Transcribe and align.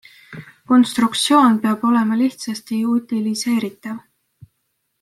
Konstruktisoon 0.71 1.59
peab 1.65 1.83
olema 1.91 2.17
lihtsasti 2.23 2.79
utiliseeritav. 2.95 4.05